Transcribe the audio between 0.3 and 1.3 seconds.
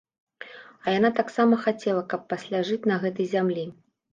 А яна